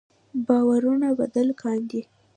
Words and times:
باورونه 0.47 1.09
بدل 1.19 1.47
کاندي. 1.61 2.01